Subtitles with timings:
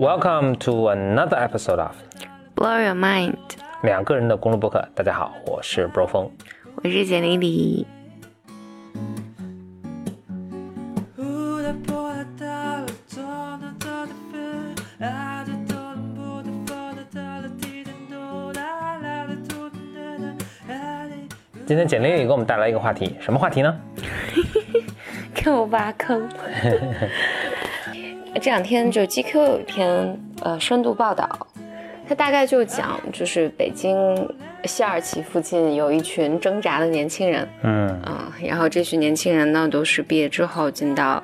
[0.00, 1.94] Welcome to another episode of
[2.56, 3.36] Blow Your Mind，
[3.82, 4.82] 两个人的公路博客。
[4.94, 6.30] 大家好，我是 Bro 风。
[6.76, 7.86] 我是简丽丽。
[21.66, 23.78] 今天简丽丽给我们带来一个话题，什么话题呢？
[25.34, 26.26] 给我挖坑。
[28.40, 31.28] 这两天就 GQ 有一篇呃深度报道，
[32.08, 33.94] 它大概就讲就是北京
[34.64, 37.88] 西二旗附近有一群挣扎的年轻人，嗯。
[38.00, 41.22] 啊、然后这群年轻人呢都是毕业之后进到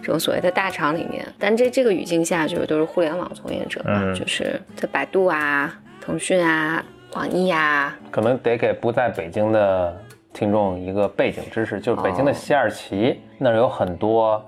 [0.00, 9.94] 这种所谓的大厂里面，但这这个语境下就是都是互联网从业者嘛，嗯就是在百度啊、腾讯啊、网易啊，可能得给不在北京的
[10.32, 12.34] 听众一个背景知识，就是北京的哦。
[12.34, 14.42] 西二旗、那儿有很多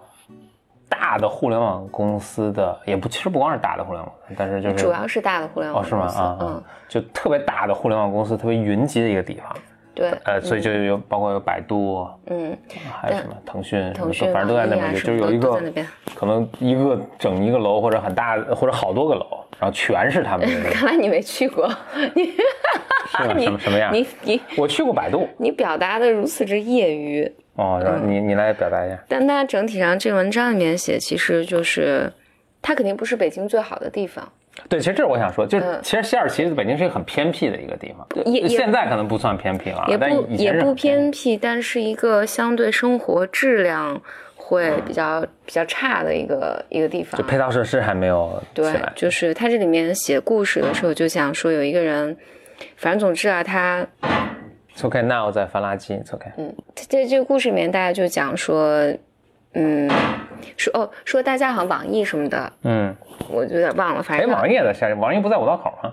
[0.89, 6.01] 大的互联网公司的，也不其实不光是大的互联网，但是就是主要是大的互联哦是吗？
[6.01, 6.49] 网公司，啊、嗯。
[6.49, 9.57] 啊，就特别大的互联网公司，特别云集的一个地方，
[9.97, 12.57] 对，呃，所以就有包括有百度，嗯，
[13.01, 15.61] 还有什么腾讯，腾讯、反正都在那边，就就是有一个。
[16.15, 19.27] 可能一个整一个楼或者很大或者好多个楼，
[19.59, 20.69] 然后全是他们的。
[20.71, 21.67] 看来你没去过，
[22.15, 22.33] 你
[23.09, 28.99] 是吗你什么什么样你你我去过百度你表达的如此之业余，哦，你你来表达一下。
[29.09, 32.13] 但它整体上这文章里面写，其实就是
[32.61, 34.31] 它肯定不是北京最好的地方，
[34.69, 44.01] 对，其实这是我想说，就是嗯其实西二旗北京是一个很偏僻的一个地方，也也现在可能不算偏僻了啊，也但不也不偏僻，但是一个相对生活质量
[44.35, 47.27] 会比较比较差的一个一个地方就。
[47.27, 48.73] 配套设施还没有起对，。
[48.95, 52.17] 就是他这里面写故事的时候就讲说有一个人，
[52.77, 53.87] 反正总之啊，他
[54.75, 56.27] It's OK，那我在翻垃圾，It's OK。
[56.37, 58.93] 嗯，在这个故事里面，大家就讲说，
[59.55, 59.91] 嗯，
[60.59, 62.95] 说哦，说大家好像网易什么的，嗯，
[63.29, 65.93] 我有点忘了，反哎，正网易也在下，网易不在五道口吗？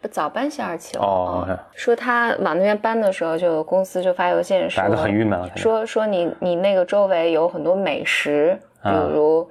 [0.00, 1.02] 不早搬下二旗了。
[1.02, 5.50] 哦嗯说他往那边搬的时候，就公司就发邮件说，大家都很郁闷了。
[5.56, 9.48] 说说你你那个周围有很多美食，比啊如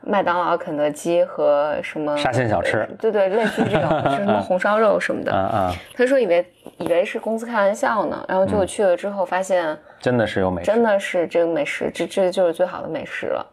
[0.00, 5.32] 麦当劳、肯德基和什么沙县小吃，对对，类似于这种，就是什么红烧肉什么的。
[5.32, 6.46] 啊啊，他说以为
[6.78, 9.76] 以为是公司开玩笑呢，然后结果去了之后发现。
[9.98, 10.70] 真的是有美食。
[10.70, 13.46] 真的是这个美食，这这就是最好的美食了。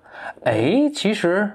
[0.46, 1.50] 哎，其实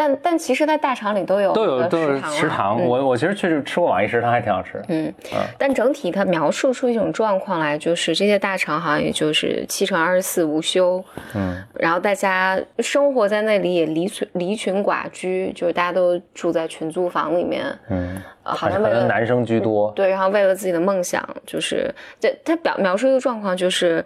[0.00, 4.82] 但但其实，在大厂里都有都有都有食堂我我其实确实吃过网易食堂，还挺好吃。
[4.88, 5.12] 嗯，
[5.58, 19.92] 但整体它描述出一种状况来，就是这些大厂好像也就是七乘二十四无休，嗯，然后大家生活在那里也离群离群寡居，就是大家都住在群租房里面，嗯，呃，好可像为了能男生居多。
[19.94, 24.02] 对，然后为了自己的梦想，就是这他表描述一个状况，就是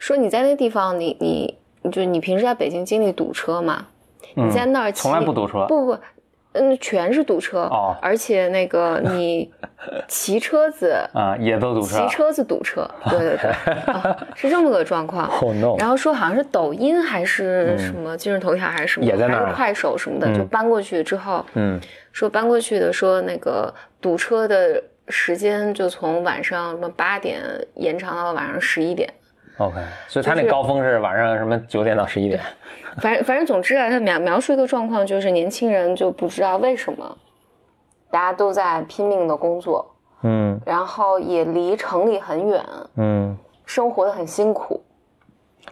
[0.00, 1.56] 说你在那个地方，你你
[1.92, 3.86] 就是你平时在北京经历堵车嘛，
[4.34, 5.98] 你在那儿从来不堵车不不，
[6.52, 9.50] 嗯，全是堵车哦而且那个你
[10.08, 11.98] 骑车子啊，也都堵车。
[11.98, 15.28] 骑车子堵车， 对对对，啊是这么个状况。
[15.40, 15.76] Oh no！
[15.78, 21.80] 然后说好像是抖音还是什么今日头条还是什么，也在那儿还是快手什么的，就搬过去之后，嗯，
[22.12, 27.40] 说搬过去的，说那个堵车的时间就从晚上什么八点
[27.74, 29.08] 延长到了晚上十一点。
[29.58, 32.40] OK，所以他那高峰是晚上什么九点到十一点。
[33.00, 37.16] 反正反正总之啊，他描描述一个状况，就是年轻人就不知道为什么，
[38.10, 39.86] 大家都在拼命的工作，
[40.22, 42.64] 嗯然后也离城里很远，
[42.96, 44.82] 嗯，生活的很辛苦。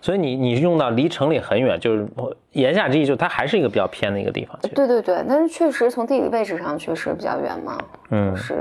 [0.03, 2.07] 所以你你用到离城里很远，就是
[2.53, 4.57] 言下之意，就是它还是一个比较偏的一个地方。
[4.75, 7.79] 对对对，但是确实从地理位置上确实比较远嘛。
[8.11, 8.55] 嗯，是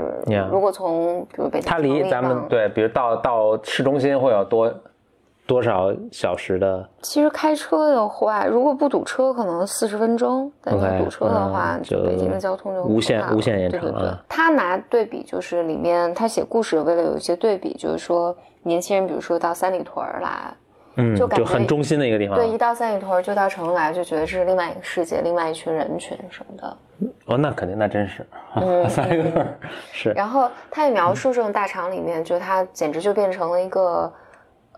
[0.50, 4.72] 如果从比如北京它离咱们对，比如到到市中心会有多
[5.46, 6.86] 多少小时的？
[7.00, 15.06] 其实开车的话，如果不堵车，可能四十分钟；但你堵车的话，嗯就北京的交通就无限无限延对对对长了，他拿对。
[15.06, 20.52] 比，就是里面他写故事，为了有一些对比，就是说年轻人，比如说到三里屯来，
[20.96, 22.36] 嗯，就感觉就很中心的一个地方。
[22.36, 26.76] 对，一到三里屯就到城来，就觉得这是另外一个世界，另外一群人群什么的。
[27.26, 28.26] 哦，那肯定，那真是，
[28.56, 29.46] 嗯 三里屯
[29.92, 34.12] 是，然后他也描述这种大厂里面，就他简直就变成了一个，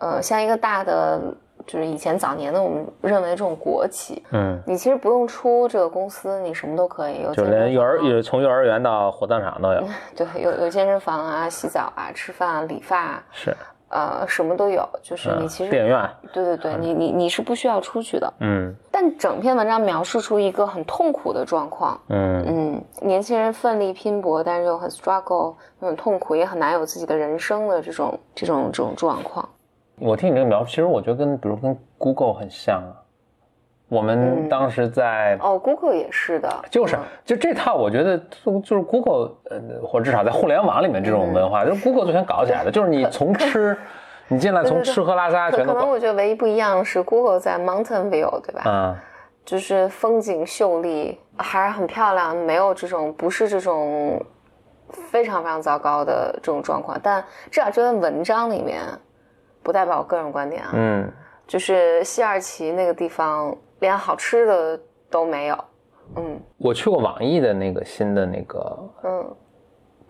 [0.00, 1.21] 呃，像一个大的，
[1.67, 9.85] 就是以前早年的我们认为这种国企，嗯，你其实不用出这个公司，你什么都可以，有就连幼儿房有从幼儿园到火葬场都有，
[10.17, 13.56] 对，有有健身房啊、洗澡啊、吃饭啊、理发啊，是，
[13.91, 14.87] 呃，什么都有。
[15.03, 18.33] 就是你嗯其实，电影院，对对对，你你你是不需要出去的。
[18.41, 29.49] 嗯但整篇文章描述出一个很痛苦的状况，嗯嗯，年轻人奋力拼搏，但是又很 struggle，又很痛苦，也很难有自己的人生的这种这种这种状况。
[30.00, 32.93] 我听你这个描述，其实我觉得跟比如跟 Google 很像啊，
[33.89, 37.00] 我们当时在哦，Google 也是的，就是嗯。
[37.25, 43.77] 就这套，我觉得就就是 Google 呃，或者至少在互联网里面这种文化，就是 Google 最先搞起来的，就是你从吃，
[44.29, 48.62] 你进来从吃喝拉撒可可能我觉得唯一不一样是 Google 在 Mountain View，对吧？
[48.67, 48.97] 嗯，
[49.45, 54.23] 就是风景秀丽，还是很漂亮，没有这种不是这种
[54.91, 56.99] 非常非常糟糕的这种状况。
[57.03, 58.83] 但至少这篇文章里面，
[59.69, 61.12] 不代表我个人观点啊，嗯，
[61.47, 64.81] 就是西二旗那个地方连好吃的
[65.11, 65.65] 都没有。
[66.17, 66.41] 嗯。
[66.56, 69.37] 我去过网易的那个新的那个嗯。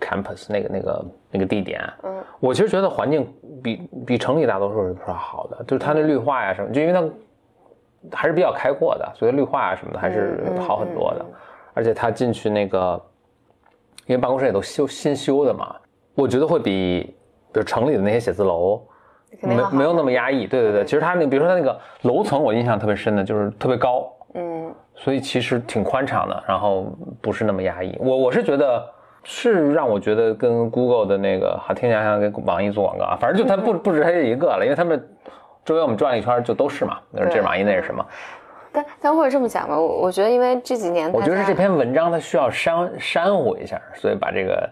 [0.01, 2.23] campus 那个那个那个地点，嗯。
[2.39, 3.27] 我其实觉得环境
[3.61, 11.27] 比比城里大多数是要好的，就是它那绿化呀什么，就因为它还是比较开阔的，所以绿化啊什么的还是好很多的。
[11.29, 11.35] 嗯。
[11.75, 13.05] 而且它进去那个，
[14.07, 15.75] 因为办公室也都修新修的嘛，
[16.15, 17.13] 我觉得会比
[17.53, 18.81] 比如城里的那些写字楼
[19.41, 20.47] 没没有那么压抑。
[20.47, 26.87] 对对对，其实它那比如说它那个楼层，我印象特别深的就是特别高，嗯所以其实挺宽敞的，然后
[27.21, 27.97] 不是那么压抑。
[28.01, 28.85] 我我是觉得
[29.23, 35.09] 是让我觉得跟 Google 的那个，好听起来像跟网易做广告啊，反正就它不 不止它这一个了，因为他们
[35.65, 38.05] 周围我们转了一圈就都是嘛，那是这是网易，那是什么？
[38.71, 44.69] 但但或者这么讲吧，我我觉得因为这几年我觉得是这篇文章它需要删删乎一下，所以把这个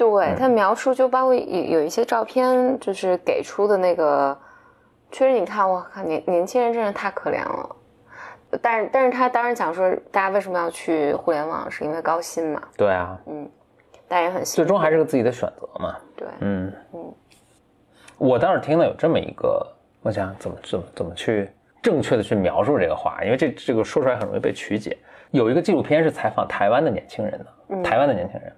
[0.00, 4.34] 对他描述，就包括有有一些照片，就是给出的那个，
[5.10, 7.76] 确实你看，我靠，年年轻人真是太可怜了。
[8.62, 13.46] 但是但是他当然讲说，大家为什么要去互联网，是因为高薪嘛，对啊，嗯
[14.08, 15.96] 但也很最终还是个自己的选择嘛。
[16.16, 16.72] 对，嗯
[18.16, 19.66] 我当时听了有这么一个，
[20.00, 21.50] 我想怎么怎么怎么去
[21.82, 24.96] 正确的去描述这个话，因为这这个说出来很容易被曲解。
[25.30, 28.52] 有一个纪录片是采访台湾的年轻人的，台湾的年轻人，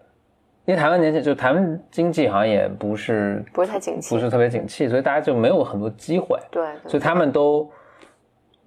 [0.64, 4.14] 因为台湾年轻就台湾经济好像也不是不是太景气。
[4.14, 7.68] 不是特别景气，所以大家就没有很多机会，对所以他们都，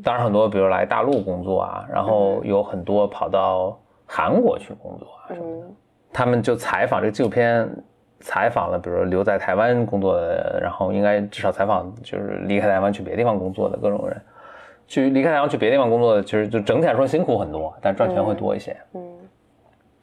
[0.04, 5.68] 当然很多比如来大陆工作啊，然后有很多跑到韩国去工作啊什么的。
[5.68, 5.76] 嗯。
[6.12, 7.70] 他们就采访这个纪录片，
[8.20, 14.22] 采访了，比如说留在台湾工作的，然后应该至少采访就是离开台湾去别的地方工作的各种人，
[14.88, 18.76] 去离开台湾去别的地方工作的，其实就整体来说辛苦很多，但赚钱会多一些。
[18.94, 19.02] 嗯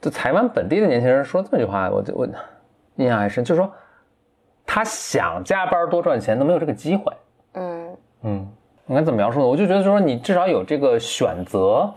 [0.03, 2.27] 就台湾本地的年轻人说这么句话，我就我
[2.97, 3.71] 印象还深，就是说
[4.65, 7.13] 他想加班多赚钱都没有这个机会。
[7.53, 8.47] 嗯嗯，
[8.87, 9.47] 应该怎么描述呢？
[9.47, 11.89] 我就觉得说你至少有这个选择，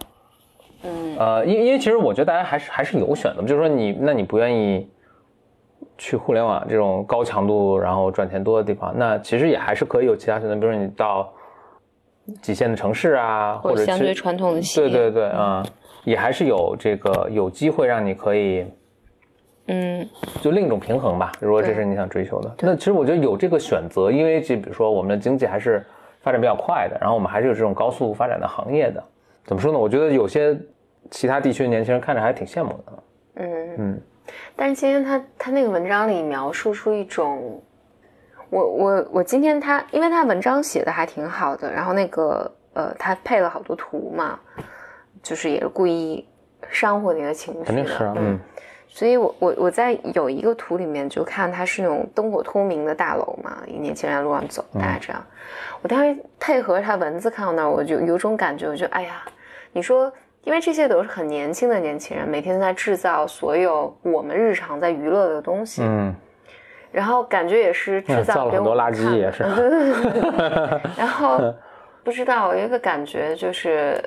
[0.85, 4.89] 嗯呃，因因为其实我觉得大家还是还是有选择，就是说你那你不愿意
[5.99, 11.29] 去互联网这种高强度然后赚钱多的地方，那其实也还是可以有其他选择，比如说你到
[12.41, 15.65] 几线的城市啊，或者相对传统的企对业，对对啊、
[16.07, 18.65] 也还是有这个有机会让你可以
[19.67, 20.09] 嗯
[20.41, 21.33] 就另一种平衡吧。
[21.41, 25.85] 如果这是你想追求的，那其实我觉得有这个选择，因为这比如说我们的经济还是
[26.21, 29.03] 发展比较快的，然后我们还是有这种高速发展的行业的。
[29.45, 29.79] 怎么说呢？
[29.79, 30.57] 我觉得有些
[31.11, 33.03] 其他地区的年轻人看着还挺羡慕的。
[33.35, 34.01] 嗯嗯
[34.55, 37.61] 但是今天他他那个文章里描述出一种，
[38.51, 44.39] 我我我今天他，因为他文章写的还挺好的，然后那个呃，他配了好多图嘛，
[45.27, 46.25] 就是也是故意
[46.71, 48.39] 煽火你的情绪的，肯定是啊，嗯。
[48.89, 55.23] 所以我我我在有一个图里面就看它是那种灯火通明的大楼嘛，一年轻人在路上走，大概这样。
[55.83, 59.23] 我当时配合他文字看到那儿，我就有种感觉，我就哎呀，
[59.73, 60.11] 你说，
[60.45, 66.15] 因为这些都是很年轻的年轻人，每天在制造所有我们日常在娱乐的东西，嗯，
[66.91, 69.43] 然后感觉也是制嗯造了造给我们很多垃圾也是。
[70.97, 71.53] 然后
[72.03, 74.03] 不知道有一个感觉就是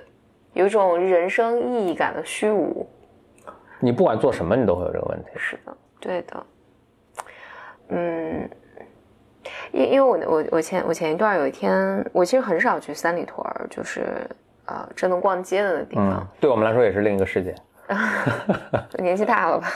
[0.54, 2.88] 有一种人生意义感的虚无。
[3.80, 5.30] 你不管做什么，你都会有这个问题。
[5.38, 6.46] 是的，对的，
[7.90, 8.50] 嗯，
[9.72, 14.06] 因因为我我我前我前一段有一天，我其实很少去三里屯儿，就是
[14.66, 17.56] 呃真的逛街的那地嗯方，，对我们来说也是另一个世界。
[19.00, 19.68] 年纪大了吧。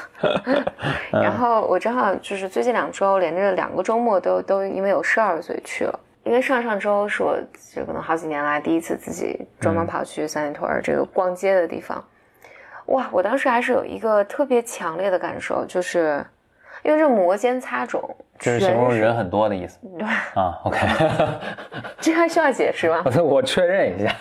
[1.12, 6.00] 然后我正好就是最近两周连着两个周末都都因为有事儿，所以去了。
[6.24, 7.38] 因为上上周是我
[7.74, 12.04] 这可能好几年来第一次自己专门跑去三里屯儿这个逛街的地方。
[12.88, 16.26] 哇，我当时还是有一个特别强烈的感受，就是
[16.82, 18.02] 因为这摩肩擦踵，
[18.38, 20.60] 这是形容人很多的意思 对，啊。
[20.66, 20.78] OK，
[22.00, 23.04] 这还需要解释吗？
[23.06, 24.16] 我 我确认一下。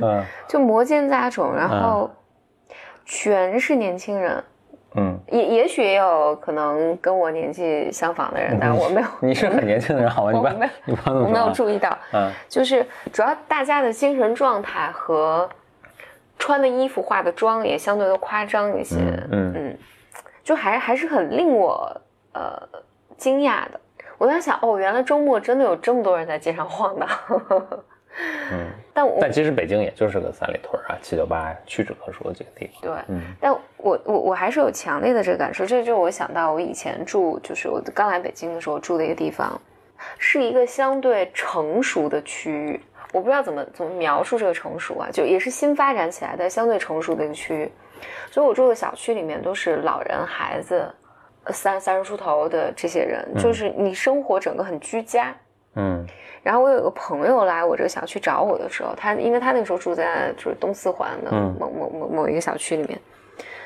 [0.00, 2.10] 嗯就摩肩擦踵，然后
[3.04, 4.42] 全是年轻人，
[4.96, 10.52] 嗯，也也许也有可能跟我年纪相仿的人，但我没有， 你是很年轻的人，好吧？
[10.84, 11.50] 你你不要我没有。
[11.50, 15.48] 注意到，嗯就是主要大家的精神状态和
[16.38, 19.78] 穿的衣服、化的妆也相对的夸张一些，嗯嗯嗯，
[20.42, 22.00] 就还还是很令我
[22.32, 22.60] 呃
[23.16, 23.80] 惊讶的。
[24.18, 27.08] 我在想，哦，原来周末真的有这么多人在街上晃荡。
[28.52, 32.82] 嗯，但我但其实北京也就是个三里屯啊、七九八屈指可数的几个地方。
[32.82, 39.58] 对，嗯但我我我还是有强烈的这个感受，这就我想到我以前住，就是我刚来北京的时候住的一个地方，
[40.18, 42.78] 是一个相对成熟的区域。
[43.14, 47.70] 我不知道怎么怎么描述这个成熟啊，就也是新发展起来的相对成熟的一个区域。
[48.30, 50.86] 所以我住的小区里面都是老人、孩子，
[51.44, 55.30] 呃三三十出头的这些人，就是你生活整个很居家。
[55.30, 55.36] 嗯
[56.42, 63.00] 然后我有个朋友来我这个小区找我的时候，他因为他那个时候住在就是东四环的嗯某某某某一个小区里面，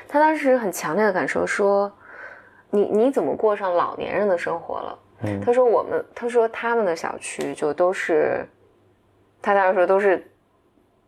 [0.07, 1.91] 他当时很强烈的感受说，
[2.69, 4.99] 你你怎么过上老年人的生活了？
[5.23, 8.45] 嗯他说我们，他说他们的小区就都是，
[9.41, 10.31] 他当时说都是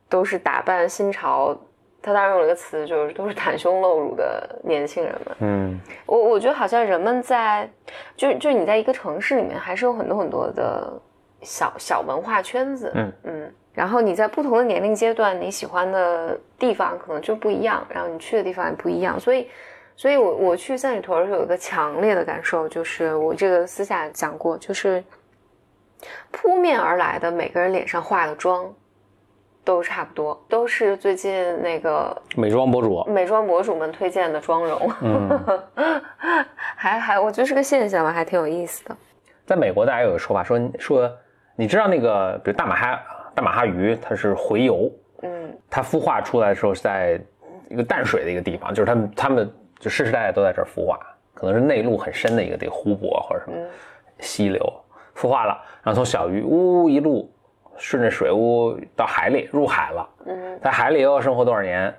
[0.09, 1.55] 都是打扮新潮，
[2.01, 5.35] 他当时用了一个词就是都是袒胸露乳的年轻人们。
[5.39, 7.69] 嗯我我觉得好像人们在，
[8.15, 10.91] 就就你在一个城市里面，还是有很多很多的
[11.41, 19.47] 小小文化圈子，嗯嗯，然后你在不同的年龄阶段，你喜欢的地方可能就不一样，然后你去的地方也不一样，所以，
[19.95, 25.03] 所以我我去三里屯儿有一个强烈的感受，就是我这个私下讲过，就是
[26.31, 28.73] 扑面而来的每个人脸上化的妆。
[29.69, 33.05] 都差不多，都是最近那个美妆博主。
[33.07, 34.91] 美妆博主们推荐的妆容。
[35.03, 35.61] 嗯，
[36.75, 38.97] 还还，我觉得是个现象吧，还挺有意思的。
[39.45, 41.11] 在美国，大家有个说法说说，
[41.55, 42.99] 你知道那个，比如大马哈
[43.35, 47.21] 大马哈鱼，它是洄游，嗯它孵化出来的时候是在
[47.69, 50.97] 一个淡水的一个地方，就是他们他们就世世代代都在这儿孵化，
[51.35, 53.69] 可能是内陆很深的一个地湖泊或者什么嗯
[54.17, 54.73] 溪流
[55.15, 57.31] 孵化了，然后从小鱼呜一路
[57.79, 61.93] 顺着水屋到海里入海了，嗯在海里又要生活多少年，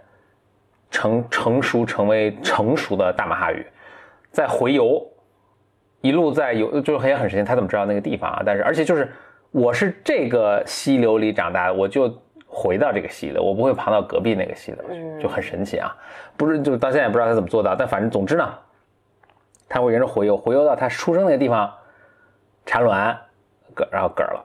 [0.91, 3.67] 成成熟成为成熟的大马哈鱼，
[4.31, 5.05] 再回游，
[6.01, 8.43] 一路在游，就是也很神奇，他怎么知道那个地方啊？
[8.45, 9.11] 但是而且就是
[9.51, 12.13] 我是这个溪流里长大的，我就
[12.47, 15.97] 回到这个溪流，我不会爬到隔壁那个溪流去，嗯就很神奇啊！
[16.37, 18.55] 不是，就到现在也不知道他怎么做到，但反正总之呢，
[19.69, 21.73] 他会沿着回游，回游到他出生那个地方，
[22.67, 23.17] 产卵，
[23.75, 24.45] 嗝，然后嗝了。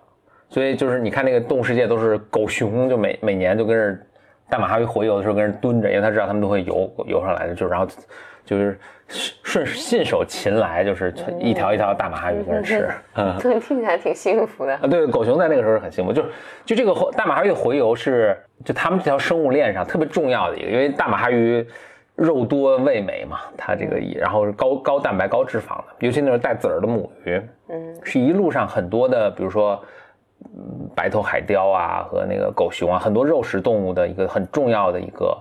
[0.56, 4.02] 所以就是你看那个动物世界都是狗熊，就每每年就跟着
[4.50, 7.86] 大马哈鱼洄游的时候跟人蹲着，因为他知道他们都会游游上来的，就然后
[8.46, 8.80] 就是
[9.44, 12.90] 顺信手擒来，就是一条一条大马哈鱼跟人吃。
[13.16, 14.74] 嗯， 对，听起来挺幸福的。
[14.76, 16.24] 啊，对，狗熊在那个时候是很幸福，就
[16.64, 21.68] 就这个大马哈鱼的洄游是就他们这条生物链上特别重要的一个，因为大马哈鱼
[22.16, 29.84] 肉多味美嘛，它这个然后是高高蛋白高脂肪的，尤其那种带籽儿的母鱼，嗯是一路上很多的，比如说。
[30.54, 35.38] 嗯白头海雕啊和那个狗熊啊，很多肉食动物的一个很重要的一个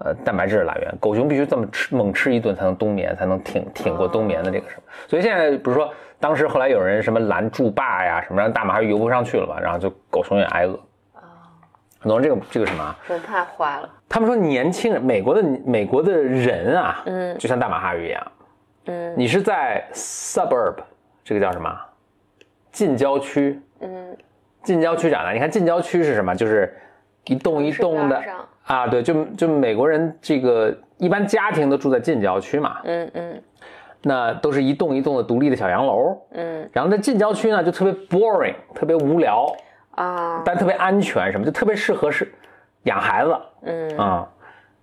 [0.00, 0.94] 呃蛋白质的来源。
[0.98, 4.82] 狗熊必须这么吃猛吃一顿才能冬眠，才能挺挺过冬眠的这个什么。
[5.06, 10.74] 所以现在比如说当时后来有人什么拦筑坝呀什么，让大马哈鱼游不上去了嘛，然后就狗熊也挨饿。
[11.14, 11.48] 啊，
[11.98, 13.88] 很多人这个这个什么啊，真的太坏了。
[14.08, 18.32] 他们说年轻人，美国的美国的人啊，嗯就像大马哈鱼一样，
[18.86, 20.74] 嗯你是在 suburb
[21.24, 21.74] 这个叫什么
[22.72, 24.16] 近郊区，嗯，
[24.62, 25.32] 近郊区长大。
[25.32, 26.34] 你看近郊区是什么？
[26.34, 26.74] 就是
[27.26, 28.22] 一栋一栋的
[28.64, 33.42] 啊，对，就就美国人这个一般家庭都住在近郊区嘛，嗯嗯。
[34.02, 36.16] 那都是一栋一栋的独立的小洋楼。
[36.32, 36.68] 嗯。
[36.72, 39.46] 然后在近郊区呢，就特别 boring，特别无聊，
[39.96, 40.42] 啊。
[40.44, 41.44] 但特别安全，什么？
[41.44, 42.32] 就特别适合是
[42.84, 43.36] 养孩子。
[43.62, 43.98] 嗯。
[43.98, 44.28] 啊、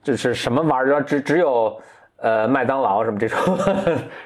[0.04, 1.82] 就是什么玩意儿只只有
[2.18, 3.58] 呃麦当劳什么这种，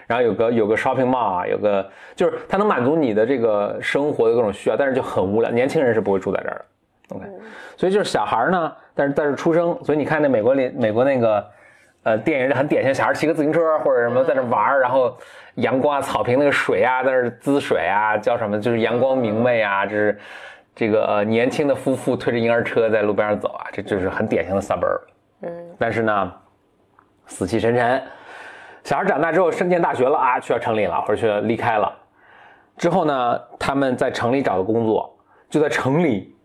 [0.08, 6.66] 然后有个有个 shopping mall 啊，有个就是它能满足你的这个生活的各种需要，但是就很无聊，年轻人是不会住在这儿
[7.10, 7.16] 的。
[7.16, 7.26] OK，
[7.76, 11.46] 所以就是小孩呢，但是但是出生，所以你看那美国里美国那个
[12.04, 15.18] 呃电影里很典型，小孩骑个自行车或者什么在那玩儿，然后
[15.56, 20.20] 阳光啊草坪那个水啊在那滋水啊，叫什么就是阳光明媚啊，这是
[20.74, 25.02] 这个呃年轻的夫妇推着婴儿车在路边上走啊，这就是很典型的 suburb。
[25.42, 26.34] 嗯但是呢，
[27.32, 28.02] 死气沉沉。
[28.84, 31.92] 小孩长大之后升进大学了啊，去了城里了，或者去离开了。
[32.78, 35.16] 之后呢，他们在城里找的工作，
[35.50, 36.36] 就在城里，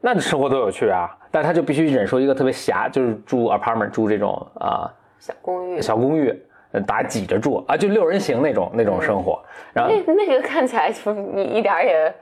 [0.00, 1.08] 那生活多有趣啊！
[1.30, 5.80] 但他就必须忍受一个特别狭，就是住 apartment，住这种啊、小公寓。
[5.80, 9.40] 小公寓，呃大家挤着住啊，就六人行那种那种生活。
[9.72, 12.12] 然后那那个看起来就你一点也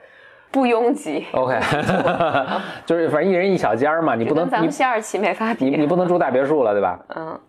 [0.50, 1.58] 不拥挤，OK，
[2.84, 5.66] 就是反正一人一小间儿嘛，你不能咱们西二旗没法比。
[5.70, 6.98] 你你不能住大别墅了，对吧？
[7.14, 7.40] 嗯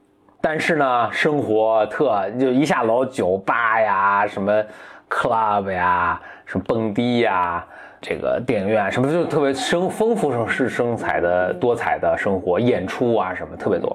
[0.50, 4.64] 但是呢，生活特就一下楼酒吧呀，什么
[5.10, 7.68] club 呀，什么蹦迪呀，
[8.00, 13.94] 这个电影院什么就特别生丰富生是生彩的多彩的生活，演出啊什么特别多，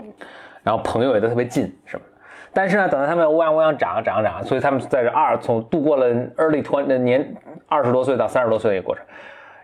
[0.62, 2.04] 然后朋友也都特别近什么。
[2.52, 6.06] 但是呢，等到他们乌泱乌泱长长长，所以他们在这二从度过了
[6.36, 7.34] early twenty 年
[7.66, 9.02] 二十多岁到三十多岁的一个过程，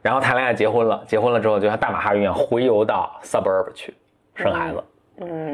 [0.00, 3.92] 然后谈恋爱结婚了，结婚了之后就像大马哈一样回游到 suburb 去
[4.34, 4.82] 生孩子。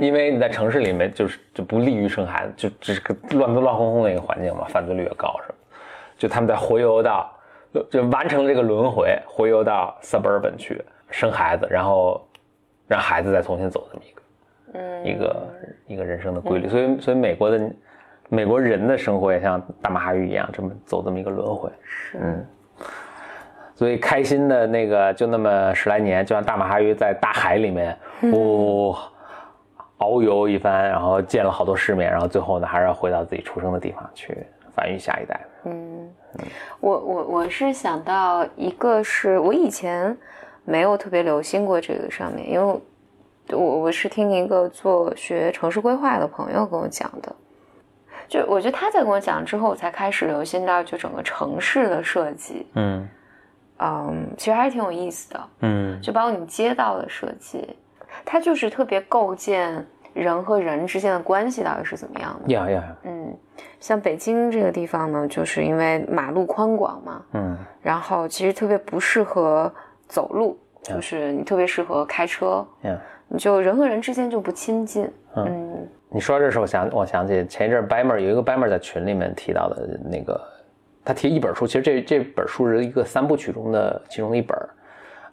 [0.00, 5.54] 因为你在城市里面就是就不利于生孩子，就只是个乱乱哄哄的一个环境嘛，犯罪率也高什么，
[6.18, 7.30] 就他们在回游到
[7.90, 12.26] 就完成这个轮回，回游到 suburban 去生孩子，然后
[12.86, 14.22] 让孩子再重新走这么一个。
[14.76, 15.48] 嗯，一个
[15.86, 17.70] 一个人生的规律，所以所以美国的
[18.28, 21.70] 美国人的生活也像大马哈鱼一样，这么走这么一个轮回。
[21.84, 22.46] 是，嗯，
[23.76, 27.96] 所以开心的那个就那么十来年，就像大马哈鱼在大海里面，
[28.32, 28.98] 哦，
[29.98, 34.36] 遨游一番，然后见了好多世面，然后最后呢，还是要回到自己出生的地方去
[34.74, 35.40] 繁育下一代。
[35.64, 36.10] 嗯，
[36.80, 40.16] 我我我是想到一个是我以前
[40.64, 42.80] 没有特别留心过这个上面，因为。
[43.50, 47.30] 我我是听一个做学城市规划的朋友跟我讲的，
[48.26, 53.06] 就我觉得他在跟我讲之后，我才开始留心到就整个城市的设计，嗯
[53.80, 57.76] 嗯，其实还是挺有意思的，嗯，就包括你街道的设计，
[58.24, 63.34] 它就是特别构建人和人之间的关系到底是怎么样的，呀呀，嗯，
[63.80, 69.72] 像北京这个地方呢，就是因为马路宽广嘛，嗯，然后其实特别不适合
[70.08, 72.98] 走路，就是你特别适合开车，嗯。
[73.38, 75.10] 就人和人之间就不亲近。
[75.34, 80.40] 嗯，你说这时候，我想我想起前一阵 Bammer 有一个 Bammer 在群里面提到的那个，
[81.04, 84.56] 他提一本书，其实这这本书是一个三部曲中的其中的一本。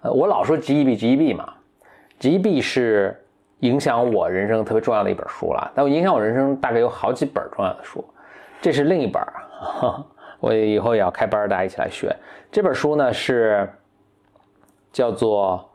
[0.02, 1.54] 呃，我老说 G E B G E B 嘛
[2.22, 3.20] GB 是
[3.62, 5.72] 影响我人生特别重要的一本书了。
[5.74, 8.06] 但我影响我人生大概有好几本重要的书，
[8.62, 9.20] 这是另一本。
[10.40, 12.16] 我以后也要开班，大家一起来学
[12.52, 13.68] 这本书呢，是
[14.92, 15.68] 叫做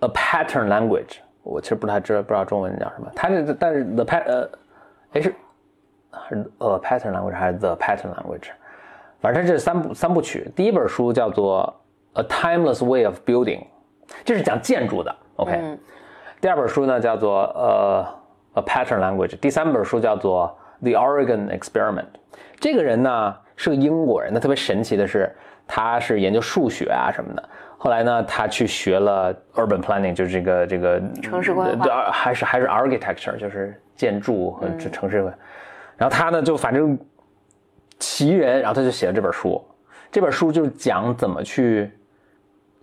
[0.00, 1.20] A Pattern Language。
[1.42, 3.10] 我其实不太知道，不知道中文叫什么。
[3.14, 4.50] 它这但是 the pat 呃，
[5.12, 5.34] 哎是
[6.10, 8.50] 还是 a pattern language 还是 the pattern language，
[9.20, 10.50] 反正它这三部三部曲。
[10.54, 11.74] 第一本书叫做
[12.14, 13.64] A Timeless Way of Building，
[14.24, 15.14] 这是讲建筑的。
[15.36, 15.78] OK，
[16.40, 18.06] 第二本书呢叫做呃
[18.54, 22.06] A Pattern Language，第三本书叫做 The Oregon Experiment。
[22.60, 25.34] 这个人呢是个英国人，他特别神奇的是，
[25.66, 27.48] 他是研究数学啊什么的。
[27.76, 35.18] 后来呢，他去学了 urban planning，就是这个这个城市规划，还是还是 architecture，就是建筑和城市。
[35.96, 36.98] 然后他呢，就反正
[37.98, 39.62] 奇人，然后他就写了这本书。
[40.10, 41.90] 这本书就是讲怎么去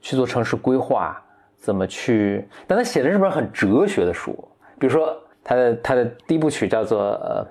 [0.01, 1.19] 去做城市规划，
[1.61, 2.45] 怎么去。
[2.67, 4.33] 但他写的是本很哲学的书。
[4.77, 7.47] 比如说，他的他的第一部曲叫做呃。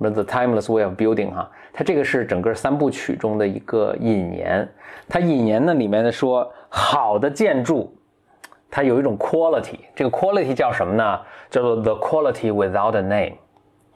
[0.00, 4.68] The timeless way of building，哈，它这个是整个三部曲中的一个引言。
[5.08, 7.92] 它引言呢里面的说，好的建筑，
[8.70, 11.20] 它有一种 quality，这个 quality 叫什么呢？
[11.50, 13.32] 叫做 the quality without a name，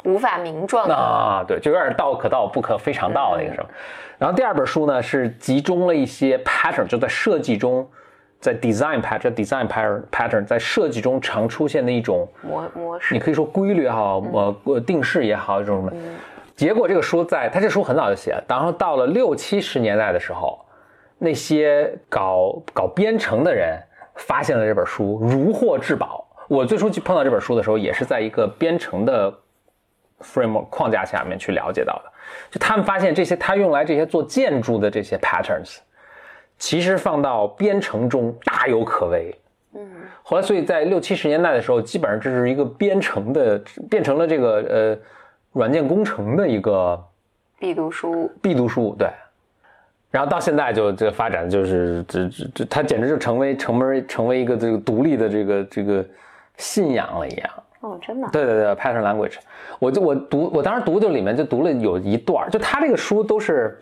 [0.02, 3.68] 无法名状啊，对，就有点道可道不可非常道那个什么。
[4.18, 7.88] 然后第二本书呢是集中了一些 pattern，就在设计中。
[8.42, 14.20] 在 design pattern design pattern pattern 在设计中常出现的一种模模式，你可以说规律也好，
[14.64, 15.92] 呃，定式也好，一种什么。
[16.56, 20.58] 结果这个书在，他这书很早就写了，然后到了六七十年代的时候，
[21.18, 23.80] 那些搞搞编程的人
[24.16, 26.26] 发现了这本书，如获至宝。
[26.48, 29.32] 我最初去碰到这本书的时候，也是在一个编程的
[30.20, 32.12] framework 框架下面去了解到的。
[32.50, 35.78] 就他们发现这些，他用来这些做建筑的这些 patterns。
[36.62, 39.36] 其实放到编程中大有可为，
[39.74, 39.84] 嗯，
[40.22, 44.98] 后来所以在六七十年代的时候，基本上这是一个编程的变成了这个呃
[45.54, 47.04] 软件工程的一个
[47.58, 49.08] 必读书，必读书对，
[50.12, 56.06] 然后到现在就这个发展就是这这这它简直就成为成为成为一个这个独立的这个这个
[56.58, 59.34] 信仰了一样哦，真的对对对，Python Language，
[59.80, 63.76] 我就我读我当时读就里面就读了有一段，就他这个书都是。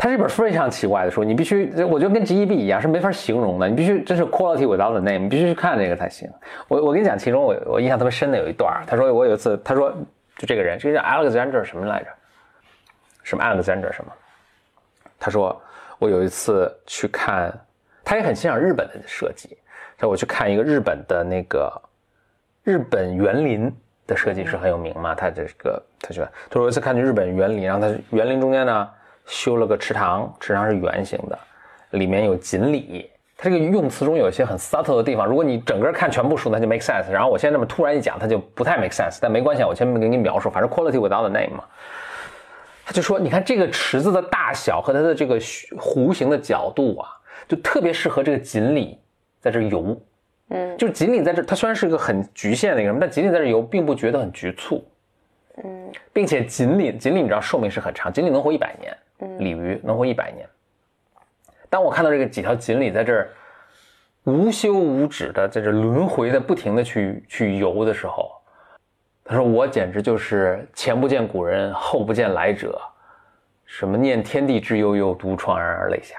[0.00, 3.68] 它是一本非常奇怪的书，你必须，我觉得跟 G E B 一样，是没法形容的。
[3.68, 6.30] 你必须真是 quality without the name，你必须去看这个才行。
[6.68, 9.90] 我我跟你讲，其中我我印象特别深的有一段，他说我有一次，他说
[10.36, 12.06] 就这个人，这个叫 Alexander 什么来着？
[13.24, 14.12] 什么 Alexander 什么？
[15.18, 15.60] 他说
[15.98, 17.52] 我有一次去看，
[18.04, 19.58] 他也很欣赏日本的设计，
[19.96, 21.72] 他说我去看一个日本的那个
[22.62, 23.68] 日本园林
[24.06, 28.88] 的设计师很有名嘛，他这个他说他说有一次看去日本园林，然后他园林中间呢。
[29.28, 31.38] 修了个池塘，池塘是圆形的，
[31.90, 33.08] 里面有锦鲤。
[33.36, 37.08] 它这个用词中有一些很 subtle 的地方，如果你整个看全部书，那就 make sense。
[37.08, 39.18] 然后我现在这么突然一讲，它就不太 make sense。
[39.22, 41.62] 但没关系，我前面给你描述，反正 quality without the name 嘛。
[42.84, 47.08] 他就说，你看这个池子的大小和它的这个弧形的角度啊，
[47.46, 48.98] 就特别适合这个锦鲤
[49.40, 50.00] 在这游。
[50.48, 54.82] 嗯，就是锦鲤在这，它虽然是一个很局限的一个什么，但锦鲤在这游并不觉得很局促。
[55.62, 58.96] 嗯并且锦鲤锦鲤你知道寿命是很长，锦鲤能活一百年，嗯
[59.38, 60.46] 鲤鱼能活一百年。
[61.70, 63.30] 当我看到这个几条锦鲤在这儿
[64.24, 68.30] 无休无止的在这轮回的不停的去去游的时候，
[69.24, 72.80] 他说我简直就是前不见古人后不见来者，
[73.66, 76.16] 什么念天地之悠悠，独怆然而泪下。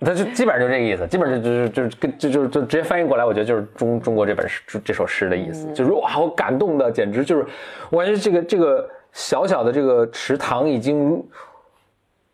[0.00, 7.46] 他就基本上就这个意思，基本上就就就跟就就就直接翻译过来，我觉得就是中中国这本诗这这首诗的意思，就是哇，我感动的，简直就是，
[7.90, 11.22] 我感觉这个这个小小的这个池塘已经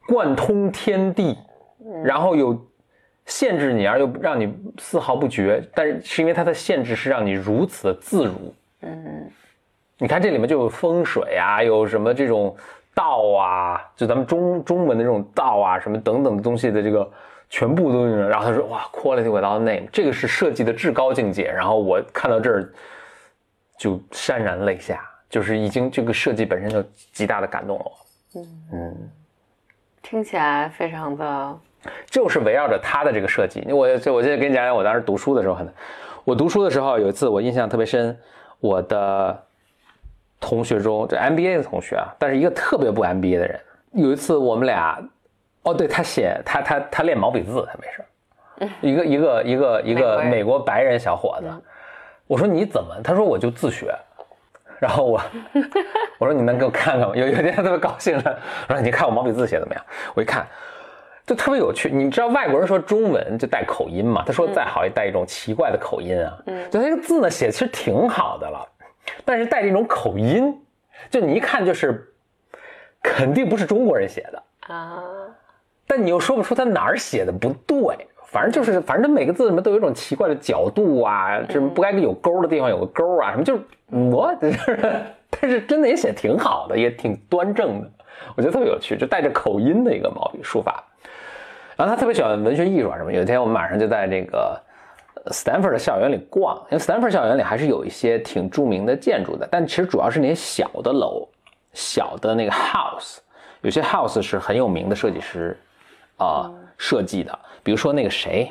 [0.07, 1.37] 贯通天地，
[2.05, 2.59] 然后有
[3.27, 8.55] 限制你，而又让你丝毫不觉，但是是因为它的限制是让你如此的自如。
[8.83, 9.31] 嗯
[9.99, 12.55] 你看这里面就有风水啊，有什么这种
[12.95, 17.11] 道啊，就咱们中中文的这种道啊，什么等等的东西的这个
[17.49, 18.29] 全部都有。
[18.29, 21.51] 然后他说哇，quality without name，这个是设计的至高境界。
[21.51, 22.71] 然后我看到这儿
[23.79, 27.93] 就潸然泪下，就是已经这个设计本身就极大的感动了我。
[28.75, 29.11] 嗯，
[30.09, 31.59] 听起来非常的
[32.09, 33.67] 就是围绕着他的这个设计。
[33.73, 35.69] 我就我记得跟你讲讲我当时读书的时候，很，
[36.23, 38.17] 我读书的时候有一次我印象特别深，
[38.61, 39.45] 我的
[40.39, 43.61] 同学中这 MBA 的同学啊，但是一个特别不 MBA 的人，
[43.95, 44.97] 有一次我们俩，
[45.63, 48.05] 哦，对他写他他他练毛笔字，他没事
[48.61, 51.51] 儿，一个一个一个一个美国白人小伙子，
[52.29, 52.95] 我说你怎么？
[53.03, 53.93] 他说我就自学。
[54.79, 55.19] 然后我
[56.19, 57.15] 我说你能给我看看吗？
[57.15, 59.85] 有有一天他特别高兴了，我说你看我毛笔字写怎么样？
[60.15, 60.47] 我一看，
[61.27, 61.91] 就特别有趣。
[61.91, 64.23] 你知道外国人说中文就带口音嘛？
[64.27, 66.39] 他说再好也带一种奇怪的口音啊。
[66.47, 68.67] 嗯，就他这个字呢写的其实挺好的了，
[69.25, 70.59] 但是带这种口音，
[71.11, 72.13] 就你一看就是
[73.03, 74.43] 肯定不是中国人写的，
[74.75, 75.03] 啊，
[75.87, 77.79] 但你又说不出他哪儿写的不对。
[78.29, 83.63] 反正就是，反正他每个字什么都有一种奇怪的角度啊，什么不该有勾的地方有个勾啊，什么就是
[84.11, 87.91] 我，就是，但是真的也写挺好的，也挺端正的，
[88.37, 90.83] 我觉得特别有趣，就带着口音的一个毛笔书法。
[91.77, 93.13] 然后他特别喜欢文学艺术啊什么。
[93.13, 94.59] 有一天我们晚上就在这个
[95.25, 101.29] 呃 Stanford 的校园里逛，因为 Stanford 校园里还是有一些挺著名的建筑的，但其实主要是那些小的楼、
[101.75, 103.19] 小的那个 house，
[103.61, 105.55] 有些 house 是很有名的设计师
[106.17, 108.51] 啊、设计的，比如说那个谁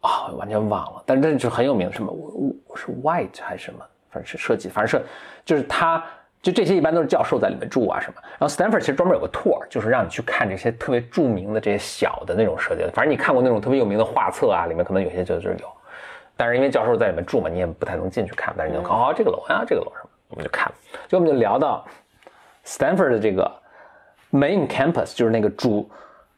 [0.00, 3.84] 啊、完全忘了，但是这就是很有名，什么我我是 White 还是什么，
[4.16, 5.06] 反正是设计，反正是
[5.44, 6.02] 就是他。
[6.42, 12.84] 就这些一般都是教授在里面住啊什么，然后 Stanford 其实专门有个 tour，就是让你去看这些特别著名的这些小的那种设计。
[12.94, 15.66] 反正你看过那种特别有名的画册啊，里面可能有些就就是有，
[16.36, 20.70] 但是因为教授在里面住嘛，你也不太能进去看，但是你能看哦这个楼啊这个楼什么，我们就看，
[21.08, 21.84] 就我们就聊到
[22.64, 23.50] Stanford 的这个
[24.30, 25.90] main campus，就是那个主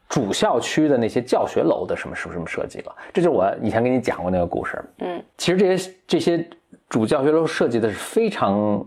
[0.09, 2.97] 主校区的那些教学楼的什么什么什么设计了。
[3.13, 4.83] 这就是我以前给你讲过那个故事。
[5.01, 6.49] 嗯，其实这些这些
[6.89, 8.85] 主教学楼设计的是非常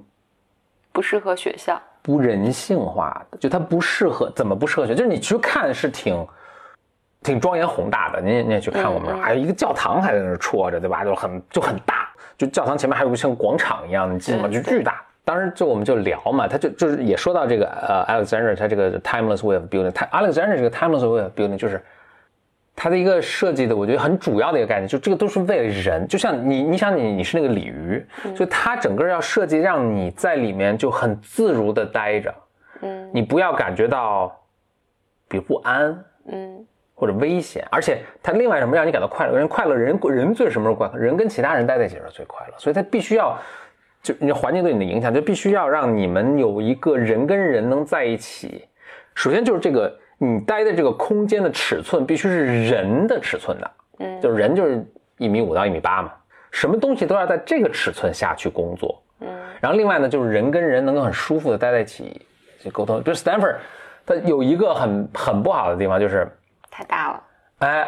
[0.92, 1.80] 不适合学校。
[2.04, 4.96] 不人性化的，就它不适合，怎么不适合学？
[4.96, 6.28] 就是你去看是挺
[7.22, 9.20] 挺庄严宏大的，你也你也去看过吗？
[9.22, 11.04] 还有一个教堂还在那儿戳着，对吧？
[11.04, 15.04] 就很就很大，就教堂前面还有个像广场一样，你进去嘛就巨大。
[15.24, 21.80] 当时就我们就聊嘛，他就就是也说到这个呃，Alexander 他这个 timeless way of building，他 Alexander 这个 timeless way of building 就是
[22.75, 28.05] 他的一个设计的，我觉得很主要的一个概念，就这个都是为了人，就像你，你想你你是那个鲤鱼，
[28.36, 32.34] 就它整个要设计让你在里面就很自如的待着，
[32.81, 34.36] 嗯你不要感觉到，
[35.27, 39.38] 比如不安嗯或者危险，而且它另外什么让你感到快乐？
[39.38, 40.97] 人快乐，人人最什么时候快乐？
[40.97, 43.38] 人跟其他人待在一起的时候最快乐，所以它必须要。
[44.03, 48.67] 就你环境对你的影响，就必须要让你们有一个人跟人能在一起。
[49.13, 54.86] 首先就是这个你待的这个空间的尺寸必须是人的尺寸的，嗯，就是人就是
[55.17, 56.13] 一米五到一米八嘛，
[56.51, 59.01] 什么东西都要在这个尺寸下去工作。
[59.19, 59.27] 嗯
[59.60, 62.19] 然后另外呢，就是人跟人能够很舒服的待在一起
[62.60, 63.01] 去沟通。
[63.01, 63.55] 比如 Stanford，
[64.05, 66.27] 它有一个很很不好的地方就是，
[66.69, 67.23] 太大了。
[67.60, 67.88] 哎，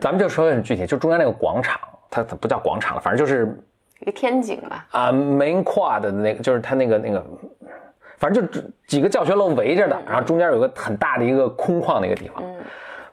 [0.00, 3.52] 咱们就说很具体，就中间那个广场，它它不叫广场了，反正就是
[4.00, 4.86] 一个天井吧。
[4.92, 7.26] 啊、main quad 的那个，就是它那个那个，
[8.22, 12.40] 反正就几几个教学楼围着的，然后中间有个很大的一个空旷的一个地方，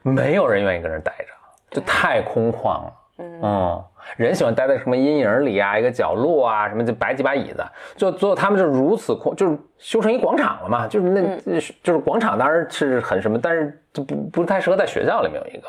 [0.04, 1.26] 嗯没有人愿意跟人待着，
[1.72, 2.94] 就太空旷了。
[3.18, 3.84] 嗯嗯，
[4.18, 7.66] 人喜欢待在什么阴影里啊，一个角落啊，什么就摆几把椅子，
[7.98, 15.68] 就最后他们就如此空，就是修成一广场了嘛，就是那、就是广场当然是很什么，但是就不不太适合在学校里面有一个，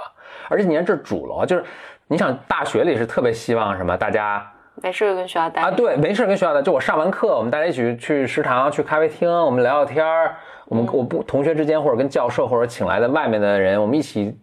[0.50, 1.64] 而且你看这主楼啊，就是
[2.06, 4.46] 你想大学里是特别希望什么，大家。
[4.82, 14.36] 没事就跟学校待啊，对，没事跟学校待，就我上完课，我们大家一起去食堂、去咖啡厅，我们聊聊天儿，我们我不同学之间或者跟教授或者请来的外面的人，我们一起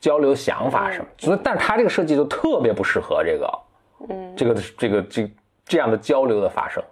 [0.00, 1.06] 交流想法什么。
[1.18, 3.58] 所以，但是他这个设计就特别不适合这个，
[4.08, 5.30] 嗯这个这个这
[5.64, 6.82] 这样的交流的发生。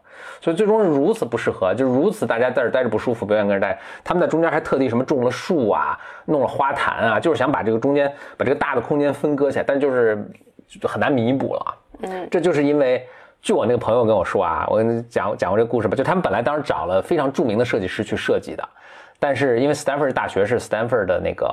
[0.41, 3.79] 所以最终是如此不适合，就是如此大家在这待着不舒服，不愿意跟这待。
[4.03, 10.31] 他们在中间还特地什么种了树啊，弄了花坛啊，就是想把这个中间把这个大的空间分割起来，但就是
[10.69, 11.75] 就很难弥补了。
[12.03, 13.07] 嗯，这就是因为，
[13.41, 18.69] 据我那个朋友跟我说啊，我跟你讲讲过这个故事吧，就他们本来当时找了非常著名的设计师去设计的，
[19.19, 21.47] 但是因为 Stanford 大学是 Stanford 的那个。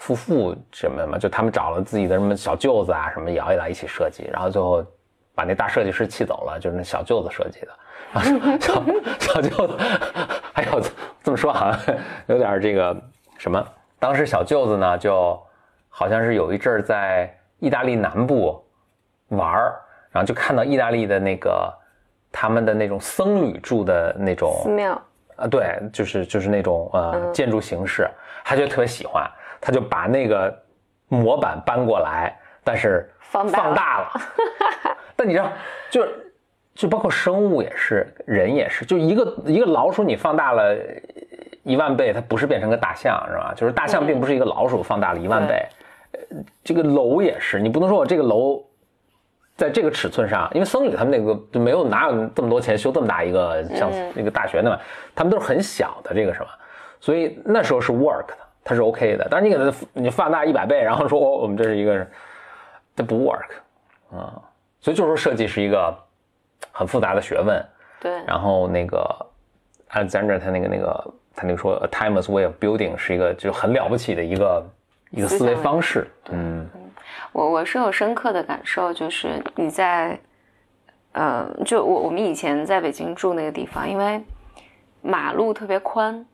[0.00, 4.80] 夫妇什么嘛，就他们找了自己的什么小舅子啊，什么摇一来一起设计，然后最后
[5.34, 8.60] 把那大设计师气走了，就是那小舅子设计的。
[8.60, 8.84] 小
[9.18, 9.74] 小舅子，
[10.52, 10.80] 哎呦，
[11.20, 11.96] 这么说好像
[12.28, 12.96] 有点这个
[13.38, 13.60] 什么。
[13.98, 15.36] 当时小舅子呢，就
[15.88, 18.64] 好像是有一阵儿在意大利南部
[19.28, 21.72] 玩儿，然后就看到意大利的那个
[22.30, 25.00] 他们的那种僧侣住的那种寺庙
[25.36, 28.08] 啊，对，就是就是那种呃建筑形式，
[28.44, 29.28] 他就特别喜欢。
[29.60, 30.56] 他就把那个
[31.08, 34.12] 模板搬过来，但是放大了。
[35.16, 35.50] 但你知道，
[35.90, 36.06] 就
[36.76, 40.76] 就包括生物也是，人也是，就一个一个老鼠，你放大了
[41.64, 43.52] 一万倍，它不是变成个大象，是吧？
[43.56, 45.66] 就是大象并不是一个老鼠放大了一万倍。
[46.62, 48.64] 这个楼也是，你不能说我这个楼
[49.58, 54.78] 在这个尺寸上，因为僧侣他们那个就没有哪有这么多钱修这么大一个像那个大学的嘛，
[55.14, 56.48] 他们都是很小的这个什么，
[56.98, 58.38] 所以那时候是 work 的。
[58.64, 62.06] 它是 OK 的，但是你给它你放大一百倍，然后说我们这是一个，
[62.94, 63.48] 它不 work，
[64.14, 64.36] 啊，
[64.78, 65.96] 所以就是说设计是一个
[66.70, 67.64] 很复杂的学问。
[67.98, 68.12] 对。
[68.26, 69.26] 然后那个
[69.90, 74.62] Alexander 他那个那个他那个说 A timeless way of building 是一个就很了不起的一个
[75.10, 76.10] 一个思维方式。
[76.30, 76.68] 嗯。
[77.32, 80.18] 我我是有深刻的感受，就是你在，
[81.12, 84.20] 呃，就我我们以前在北京住那个地方，因为
[85.02, 86.24] 马路特别宽。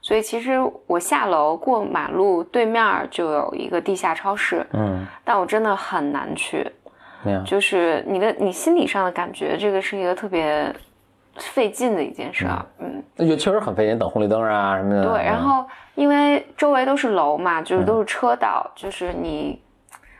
[0.00, 6.68] 所以其实我下楼过马路对面就有一个地下超市，嗯，但我真的很难去，
[7.46, 10.74] 就是你的你心理上的感觉，这个是一个特别
[11.38, 15.10] 费劲的一件事儿，嗯，那就确实很费劲，等红绿灯啊什么的。
[15.10, 15.64] 对，然后
[15.94, 19.60] 因为周围都是楼嘛，就是都是车道，就是你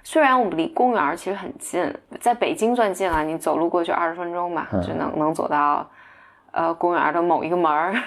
[0.03, 5.87] 虽然我们离公园其实很近，在北京算近了，你走路过去二十分钟嘛，就能能走到
[6.53, 7.95] 呃公园的某一个门儿。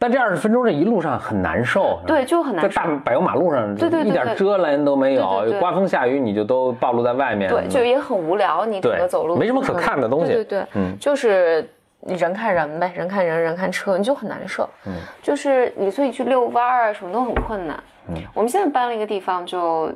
[0.00, 2.68] 但这二十分钟这一路上很难受，对，就很难受。
[2.68, 8.64] 在大柏油马路上，对对，一点遮拦都没有，刮风下雨你就都暴露在外面，对，就也很无聊。
[8.64, 11.68] 你整个走路没什么可看的东西，对对，嗯，就是
[12.00, 14.68] 人看人呗，人看人，人看车，你就很难受。
[14.86, 17.82] 嗯，就是你所以去遛弯儿啊，什么都很困难。
[18.08, 19.92] 嗯，我们现在搬了一个地方，就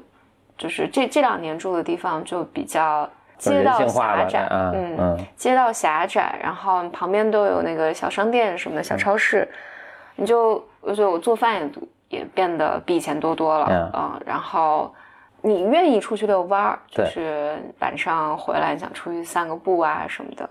[0.58, 9.48] 就是这这两年住的地方就比较街道狭窄，嗯嗯，街道狭窄，然后旁边都有那个小商店什么的小超市。
[10.16, 11.70] 你就我觉得我做饭也
[12.18, 14.92] 也变得比以前多多了，嗯，然后
[15.42, 20.48] 你愿意出去遛弯儿，就是晚上回来想出去散个步啊什么的，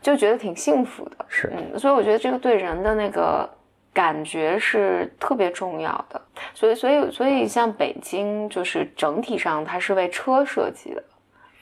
[0.00, 3.48] 就觉得挺幸福的，是，嗯，所以我觉得这个对人的那个
[3.92, 6.20] 感觉是特别重要的，
[6.54, 11.02] 所以所以所以像北京就是整体上它是为车设计的，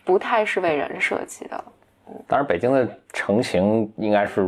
[0.05, 1.65] 不太是为人设计的，
[2.27, 4.47] 当然北京的成型应该是。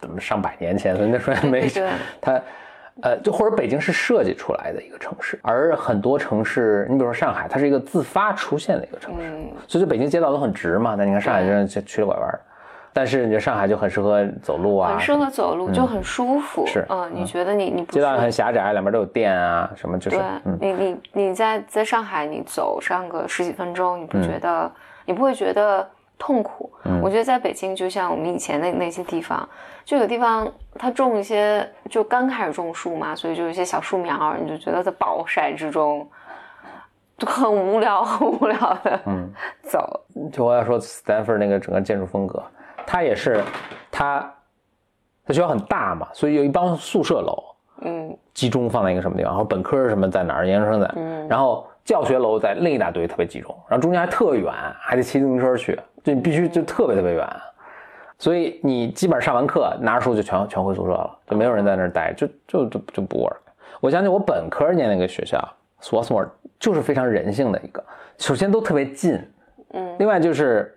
[0.00, 1.66] 怎么上百年前，所以那时候没
[2.20, 2.38] 它，
[3.02, 9.30] 呃，就或者北京是设计出来的一个城市，而很多城市，你比如说上海，它是一个自发出现的一个城市，
[9.66, 10.94] 所以就北京街道都很直嘛。
[10.96, 12.40] 那你看上海就是曲里拐弯，
[12.92, 16.64] 但是你觉得上海就很适合走路啊，很适合走路，就很舒服。
[16.66, 20.22] 是，嗯，你觉得你你街道很狭窄，两边都有店啊，什么就是，
[20.60, 24.70] 你你你在在上海，你走上个十几分钟，你不觉得
[25.04, 25.84] 你不会觉得
[26.18, 26.70] 痛苦？
[27.02, 29.48] 我觉得在北京，就像我们以前那那些地方。
[29.84, 36.08] 就有地方，它种一些，就刚开始种树嘛，所以就有一些小树苗，你就觉得在暴晒之中，
[37.18, 39.00] 就 很无聊，很无聊的。
[39.04, 39.30] 嗯，
[39.62, 40.00] 走。
[40.32, 42.42] 就我要说，Stanford 那个整个建筑风格，
[42.86, 43.44] 它也是，
[43.90, 44.20] 它，
[45.26, 47.44] 它学校很大嘛，所以有一帮宿舍楼，
[47.82, 57.28] 嗯，集中放在一个什么地方，然后本科什么在哪儿，研究生在，嗯，然后教学楼在另一大堆，特别集中，然后中间还特远，还得骑自行车去，就你必须就特别特别远。
[58.18, 63.36] 所以你基本上上完课拿着书就全全回宿舍了，就没有人在那儿待，就就就就不 work。
[63.80, 65.38] 我想起我本科念那个学校
[65.82, 67.84] ，Swarthmore 就是非常人性的一个，
[68.18, 69.20] 首先都特别近，
[69.72, 70.74] 嗯，另外就是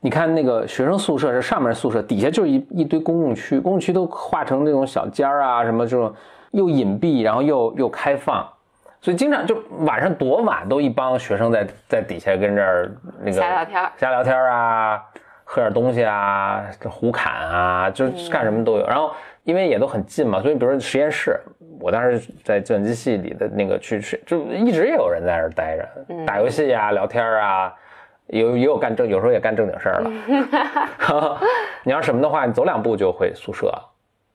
[0.00, 6.12] 你看那个学生宿舍是上面宿舍，底下就是一一堆公共区，公共区都划成那种小间儿啊，什么这种
[6.50, 8.46] 又隐蔽，然后又又开放，
[9.00, 15.02] 所以经常就晚上多晚都一帮学生在在底下跟这儿那个瞎聊天瞎聊天啊。
[15.52, 18.86] 喝点东西啊，胡侃啊，就是干什么都有。
[18.86, 19.10] 然后
[19.42, 21.40] 因为也都很近嘛，所以比如说实验室，
[21.80, 27.74] 我当时在计算机系里的那个去去，就一直也有人在那儿待着，打游戏啊，聊天啊。
[28.28, 31.40] 有也有干正，有时候也干正经事儿了。
[31.82, 33.68] 你要什么的话，你走两步就回宿舍。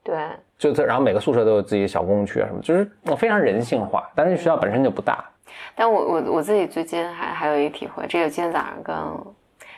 [0.06, 0.16] 对，
[0.56, 4.08] 就这，然后每个宿舍都有自己小公共区啊什么，就是非常人性化。
[4.14, 5.24] 但是学校本身就不大。
[5.74, 8.94] 但我我我自己最近还还有一体会，这个今天早上跟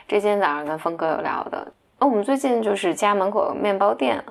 [0.07, 1.57] 这今天早上跟峰哥有聊的。
[1.97, 4.23] 哦，我们最近就是家门口面包店，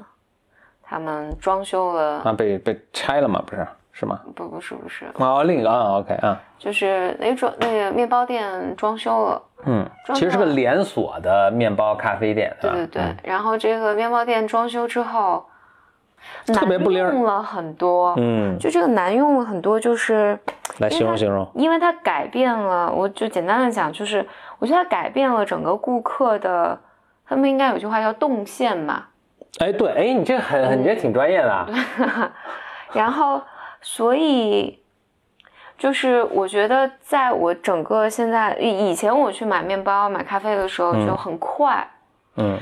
[0.85, 3.43] 他们装修了啊，被被拆了吗？
[3.45, 4.21] 不是，是吗？
[4.37, 5.05] 不不是不是。
[5.15, 9.85] 哦，另一个啊，OK 啊，就是那装那个面包店装修了，嗯，
[10.15, 12.57] 其实是个连锁的面包咖啡店。
[12.61, 15.45] 对对对，然后这个面包店装修之后。
[16.47, 20.39] 特别不灵，用了很多，嗯，就这个难用了很多，就是
[20.79, 24.27] 来形容形容，因为它改变了，我就简单的讲，就是
[24.59, 26.79] 我觉得它改变了整个顾客的，
[27.27, 29.05] 他们应该有句话叫动线嘛？
[29.61, 31.69] 哎，对，哎，你这个很，你这挺专业的。
[32.93, 33.41] 然后，
[33.81, 34.83] 所以
[35.77, 41.77] 就是我觉得，在我整个现在以前我去买面包、买咖啡的时候就很快。
[41.83, 41.98] 嗯，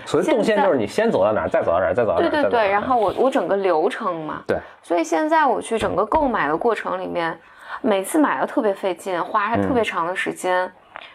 [0.06, 2.30] 所以动线就是你先走到哪儿，再走到哪儿，再走到哪儿。
[2.30, 4.42] 对对对，然后我我整个流程嘛。
[4.46, 4.58] 对。
[4.82, 7.38] 所以现在我去整个购买的过程里面，
[7.82, 10.70] 每次买的特别费劲，花特别长的时间，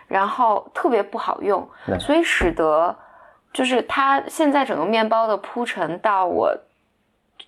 [0.08, 1.68] 然后特别不好用，
[2.00, 2.96] 所以使得
[3.52, 6.56] 就是它现在整个面包的铺陈到我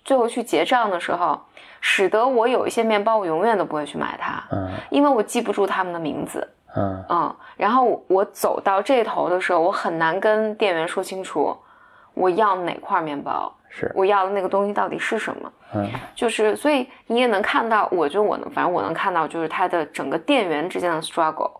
[0.04, 1.40] 最后去结账的时候，
[1.80, 6.46] 使得我有一些面包我永远都不会去买它，嗯，因为我记不住他们的名字。
[6.76, 11.56] 嗯嗯，然后我走到这头的时候，我很难跟店员说清楚
[12.14, 15.52] 我要哪块面包，是我要的那个东西到底是什么。
[15.74, 21.50] 嗯，就是所以你也能看到，我觉得我能，反正我能看到，就是他的整个店员之间的 struggle，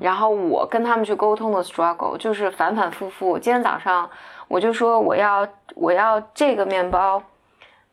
[0.00, 3.38] 然后我跟他们去沟通的 struggle，就是反反复复。
[3.38, 4.08] 今天早上
[4.48, 7.22] 我就说我要我要这个面包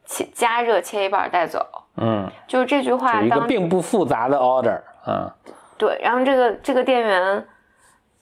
[0.06, 1.66] 切加热切一半带走。
[1.98, 5.34] 嗯，就是这句话，一个并不复杂的 order 啊。
[5.80, 7.48] 对，然后这个这个店员，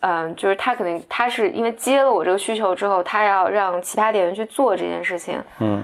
[0.01, 5.83] 嗯，就是他肯定他是因为接了我这个需求之后，他要让其他店员去做这件事情，嗯，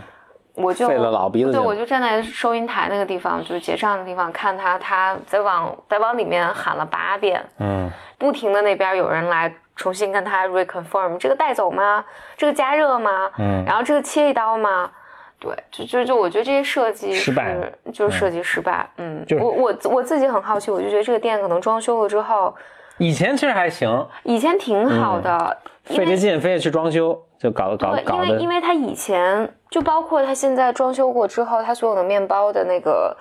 [0.54, 12.06] 我就费了老鼻子对，我就站在收银台那个地方，就是结账的地方，看他他在往在往里面喊了八遍，嗯，不停的那边有人来重新跟他 reconfirm 这个带走吗？
[12.38, 13.32] 这个加热吗？
[13.40, 14.92] 嗯，然后这个切一刀吗？
[15.44, 17.54] 对，就就就我觉得这些设计失败，
[17.92, 18.90] 就是设计失败。
[18.96, 22.56] 嗯，我我我自己很好奇，我就觉得这个店可能装修了之后，
[22.98, 28.26] 以前其实还行，以前挺好的，费这劲非得去装修，就搞搞搞的。
[28.28, 33.18] 因为因为它以前就包括它现在装修过之后，它所有的面包的那个，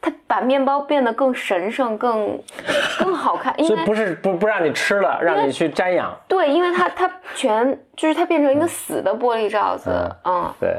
[0.00, 2.40] 它把面包变得更神圣、更
[2.98, 3.52] 更好看。
[3.60, 6.16] 因为不是不不让你吃了，让你去瞻仰。
[6.26, 9.90] 对，因为它它全就是它变成一个死的玻璃罩子。
[10.24, 10.78] 嗯，对。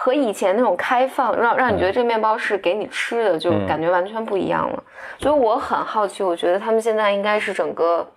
[0.00, 4.84] 和以前那种开放，让让你觉得这个面包是给你吃的，就感觉完全不一样了。
[5.18, 8.08] 所以我很好奇，我觉得他们现在应该是整个，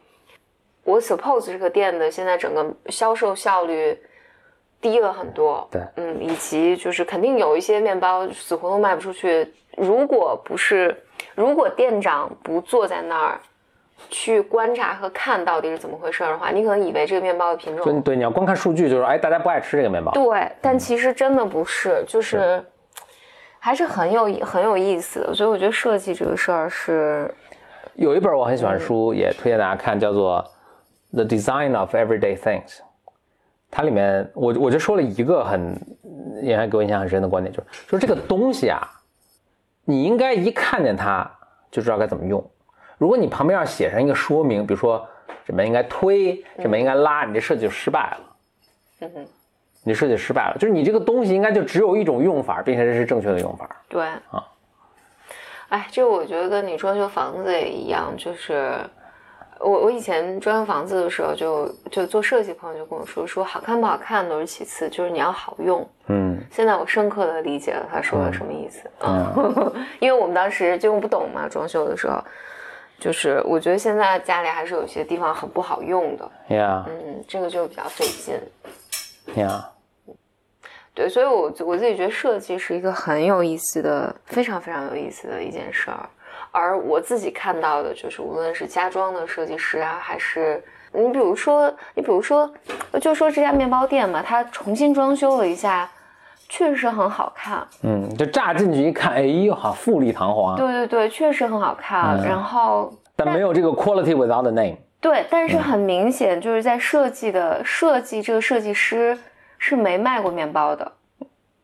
[0.83, 3.99] 我 suppose 这个店的现在整个销售效率
[4.79, 5.67] 低了很多。
[5.71, 9.51] 对，嗯，以及就是肯定有一些面包死活都卖不出去。
[9.75, 10.95] 如果不是，
[11.33, 13.41] 如果店长不坐在那儿。
[14.09, 20.11] 去观察和看到底是怎么回事的话，你可能以为这个面包的品种对，你要光看数据，就是哎，大家不爱吃这个面包。
[20.11, 22.63] 对，但其实真的不是，就是
[23.59, 25.33] 还是很有很有意思的。
[25.33, 27.33] 所以我觉得设计这个事儿是
[27.95, 30.43] 有一本我很喜欢书，也推荐大家看，叫做
[31.15, 32.67] 《The Design of Everyday Things》。
[33.69, 35.79] 它里面我我就说了一个很
[36.41, 38.81] 也给我印象很深的观点，就是说这个东西啊，
[39.85, 41.29] 你应该一看见它
[41.71, 42.43] 就知道该怎么用。
[43.01, 45.03] 如果你旁边要写上一个说明，比如说
[45.43, 48.19] 这边应该推，这边应该拉，你这设计就失败了。
[48.99, 49.25] 嗯哼，
[49.83, 53.67] 你设计失败了，就是你这个东西应该就只有一种用法，并且这是正确的用法。
[53.89, 54.45] 对啊，
[55.69, 58.77] 哎，这我觉得跟你装修房子也一样，就是
[59.59, 65.89] 我我以前装修房子的时候，就就做设计朋友就跟我说，说好看不好看都是其次，就是你要好用。
[66.05, 68.87] 嗯，现在我深刻的理解了他说的什么意思。
[68.99, 72.23] 嗯， 因为我们当时就不懂嘛，装修的时候。
[73.01, 79.67] 就是我觉得现在家里还是有些地方很不好用的，呀，嗯，这个就比较费劲，呀，
[80.93, 86.07] 对，所以我我自己觉得设计是一个很有意思的，非常非常有意思的一件事儿。
[86.51, 92.47] 而我自己看到的，就是无论是家装的设计师啊，还是你比如说，你比如说，
[93.01, 95.89] 就说这家面包店嘛，它重新装修了一下，
[96.51, 97.65] 确实很好看。
[97.83, 100.57] 嗯，就乍进去一看，哎呦，哈富丽堂皇。
[100.57, 102.21] 对对对，确实很好看。
[102.27, 102.91] 然后。
[103.15, 104.75] 但没有这个 quality without the name。
[104.99, 109.17] 对，但是很明显，就是在设计的设计，这个设计师
[109.57, 110.91] 是没卖过面包的。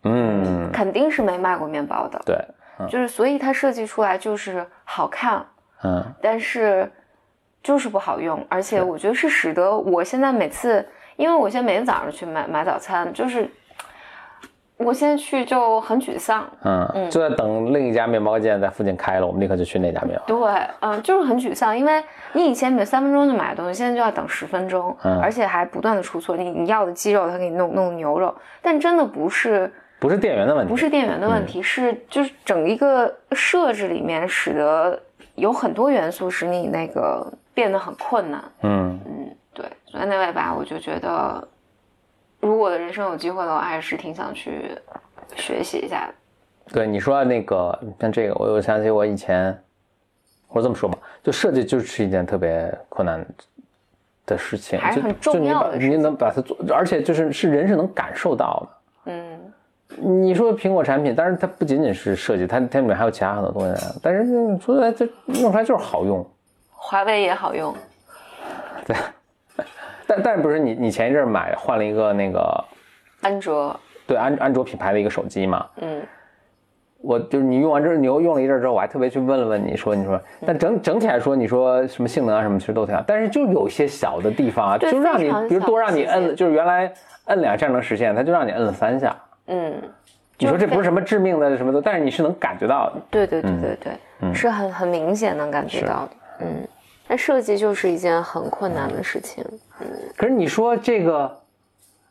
[0.04, 2.22] 嗯，肯定是没卖过面包的。
[2.26, 2.38] 对，
[2.88, 5.46] 就是所以他设计出来就是好看。
[5.84, 6.90] 嗯，但是
[7.62, 13.50] 就是不好用，而且我觉得是使得我现在每次，因为我现在每天早上去买买早餐，就是
[14.78, 16.48] 我现在去就很沮丧。
[16.64, 20.26] 嗯，嗯就在等另一家面包店在附近开了，我们立刻就去那家面包。
[20.28, 22.04] 对，嗯，就是很沮丧，因为
[22.34, 26.38] 你以前比如三分钟就买东西，现在就要等十分钟，嗯而且还不断的出错。
[26.38, 35.00] 你你要的鸡肉，他给你弄弄牛肉，但真的不是不是店员的问题，不是店员的问题，是就是整一个设置里面使得
[35.36, 38.44] 有很多元素使你那个变得很困难。
[38.62, 41.48] 嗯，嗯，对，所以那位吧，我就觉得，
[42.40, 44.72] 如果人生有机会的话，还是挺想去
[45.36, 46.14] 学习一下的。
[46.74, 49.58] 对你说那个像这个，我又想起我以前，
[50.48, 53.26] 或者这么说吧，就设计就是一件特别困难
[54.26, 59.12] 的事情，还是很就就你把重要的事情你能把它做，而且就是是人是能感受到的。
[59.12, 59.54] 嗯，
[59.96, 66.26] 你说苹果产品，但是它不仅仅是设计，它它里面还有其他很多东西，但是你说出来这用出来就是好用。
[66.70, 67.74] 华为也好用，
[68.86, 68.96] 对，
[70.08, 72.66] 但但不是你你前一阵儿买换了一个那个
[73.22, 73.78] 安卓，
[74.08, 75.66] 对安安卓品牌的一个手机嘛？
[75.82, 76.02] 嗯，
[77.02, 86.92] 我就是你用完之后，你又用了一阵之后，我还特别去问了问你说，你说，但整整体来说，你说什么性能啊什么，其实都挺好，但是就有一些小的地方啊，就让你比如多让你摁，就是原来
[87.26, 89.16] 摁两下能实现，它就让你摁了三下。
[89.48, 89.74] 嗯，
[90.38, 90.84] 你说这不是？
[90.84, 93.02] 什么致命的什么的，但是你是能感觉到的。
[93.10, 93.78] 对对对对
[94.22, 96.10] 对，是很很明显能感觉到的。
[96.40, 96.68] 嗯，
[97.08, 99.44] 但设计就是一件很困难的事情。
[100.16, 101.32] 可是你说这个，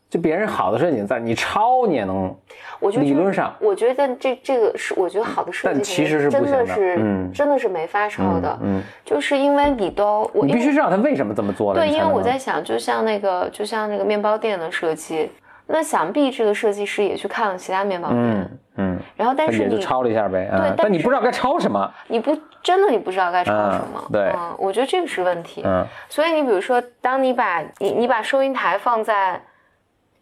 [0.09, 2.33] 就别人好的设计在，你抄你也能，
[2.79, 8.57] 我觉得理论上我觉得这这个是，我觉得好的设计但其实是不真的是，嗯真的是没法抄的。
[8.61, 11.81] 嗯，就是因为你都我你必须知道他为什么这么做的。
[11.81, 15.29] 对，因为我在想，就像那个，就像那个面包店的设计，
[15.67, 20.57] 那想必这个设计师也去看了其他面包店，嗯嗯，然后但是你也就抄了一下呗，啊。
[20.59, 24.31] 对，但你不知道该抄什么，你不真的你不知道该抄什么，嗯对。
[24.33, 25.61] 嗯，我觉得这个是问题。
[25.65, 25.85] 嗯。
[26.09, 29.41] 所以你比如说，当你把你你把收银台放在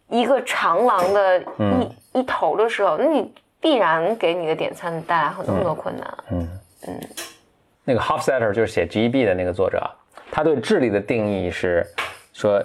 [0.09, 1.89] 一个长廊的一、嗯。
[2.13, 3.29] 一头的时候，那你
[3.59, 6.47] 必然给你的点餐带来很多很多困难。
[7.83, 9.83] 那个 Hofstadter 就是写 GEB 的那个作者，
[10.31, 11.85] 他对智力的定义是
[12.31, 12.63] 说，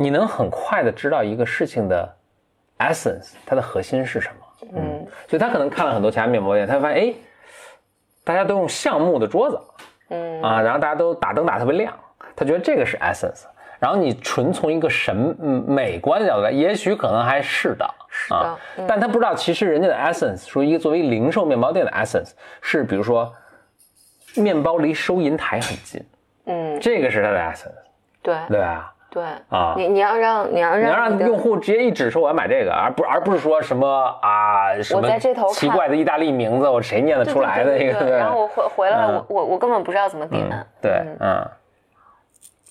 [0.00, 2.16] 你能很快的知道一个事情的
[2.78, 4.68] essence，它的核心是什么。
[4.74, 7.14] 嗯所以他可能看了很多其他面包店，他发现哎，
[8.24, 9.60] 大家都用橡木的桌子
[10.10, 11.92] 嗯啊，然后大家都打灯打特别亮，
[12.36, 13.44] 他觉得这个是 essence。
[13.78, 23.32] 然后你纯从一个审嗯美观的角度来，也许可能还是的，是的啊嗯但他不知道其实人家的 essence，说一个作为零售面包店的 essence 是，比如说
[24.34, 26.04] 面包离收银台很近，
[26.46, 27.72] 嗯，这个是它的 essence，
[28.20, 28.92] 对对吧？
[29.10, 33.88] 对啊你你要让你要你要让你要让用户直接一指说我要买这个，而不而不是说什么
[34.20, 38.18] 啊什么在这头奇怪的意大利名字，我谁念得出来的一个？
[38.18, 40.46] 然后我回回来，嗯我我我根本不知道怎么点。
[40.82, 41.48] 对，嗯，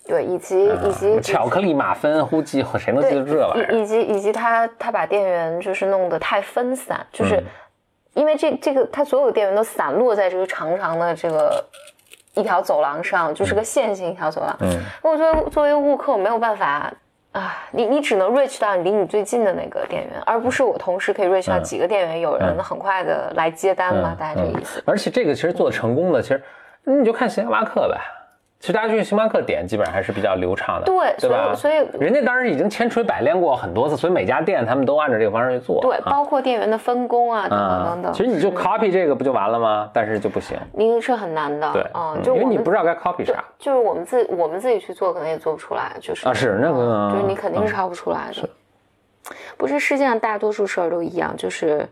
[0.08, 3.74] 对，以及以及巧克力马芬，呼记谁能记得这玩意儿？
[3.74, 7.44] 以以及以及他他把店员就是弄得太分散，嗯就是
[8.14, 11.66] 因为这这个他所有的店员都散落在这个长长的这个
[12.38, 14.56] 一条走廊上，就是个线性一条走廊。
[14.62, 16.90] 嗯，我作为作为顾客，我没有办法。
[17.34, 24.82] 啊，你你只能 reach 到离你最近的那个店员，而不是我同时可以 reach 到几个店员，有人很快的来接单嘛，大概这个意思。
[24.88, 26.42] 而且这个其实做的成功的，其实
[26.84, 28.00] 你就看星巴克呗。
[28.60, 31.54] 其实大家去星巴克点基本上还是比较流畅的，对对吧？
[31.54, 35.80] 所以所以人家当时已经千锤百炼过很多次，所以每家店他们都按照这个方式去做。
[35.82, 38.14] 对，啊包括店员的分工啊，等等啊等等。
[38.14, 39.90] 其实你就 copy 这个不就完了吗？
[39.94, 43.44] 但是就不行，你是很难的，对，嗯，就因为你不知道该 copy 啥。
[43.60, 48.50] 就是我们自我们自己去做，可能也做不出来，就是啊是那个嗯就是你肯定是嗯抄不出来的。
[49.56, 51.88] 不是世界上大多数事儿都一样，就是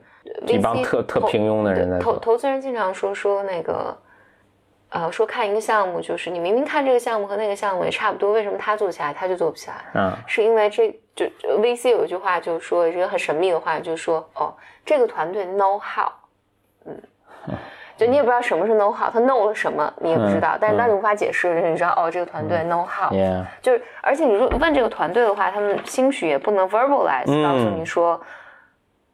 [0.47, 3.95] 一帮特特平庸的人在投资人经常说说那个，
[4.89, 9.75] 呃，说看一个项目，就是你明明看这个项目和那个项目也差不多，为什么他做起来他就做不起来？
[9.95, 14.53] 嗯是因为这就就 VC 有一句话就是说，一个很神秘的话，就是说哦，
[14.85, 16.09] 这个团队 know how，
[16.85, 16.97] 嗯。
[17.97, 23.09] 就你也不知道什么是 know how，他 know 了什么你也不知道，但是当你无法解释的时候，你知道哦，这个团队 know how，、
[23.61, 28.19] 就是而且你说问这个团队的话，他们兴许也不能 verbalize、嗯告诉你说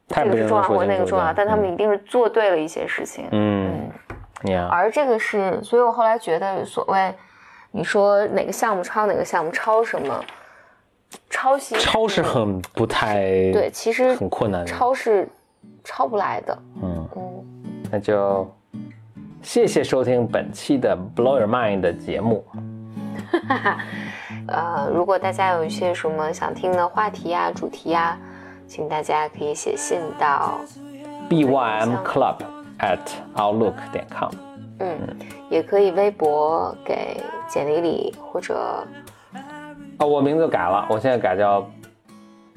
[0.08, 3.28] 这个是重要或那个重要，但他们一定是做对了一些事情。
[3.30, 3.88] 嗯
[4.70, 7.14] 而这个是，所以我后来觉得，所谓
[7.70, 10.24] 你说哪个项目抄哪个项目，抄什么，
[11.30, 13.22] 抄袭抄是很不太
[13.52, 14.66] 对，其实很困难的。
[14.66, 15.28] 抄是
[15.84, 16.58] 抄不来的。
[16.82, 17.44] 嗯，嗯，
[17.90, 18.50] 那就
[19.42, 22.44] 谢谢收听本期的 Blow Your Mind 的节目。
[24.48, 28.18] 呃，如果大家有一些什么想听的话题呀、主题呀，
[28.66, 30.60] 请大家可以写信到
[31.30, 32.36] bym club
[32.82, 32.98] at
[33.34, 34.30] outlook 点 com。
[34.80, 34.98] 嗯，
[35.48, 38.84] 也可以微博给简历里或者
[39.98, 41.64] 哦，我名字改了，我现在改叫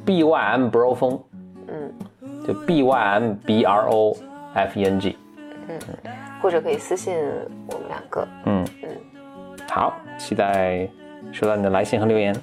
[0.03, 1.19] B Y M Bro 风，
[1.67, 1.93] 嗯
[2.45, 4.17] 就 B Y M B R O
[4.55, 5.17] F E N G。
[5.67, 5.79] 嗯，
[6.41, 7.15] 或者可以私信
[7.67, 8.27] 我们两个。
[8.45, 8.89] 嗯嗯，
[9.69, 10.87] 好，期待
[11.31, 12.35] 收到你的来信和留言，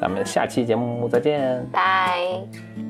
[0.00, 1.64] 咱们下期节目再见。
[1.70, 2.89] 拜。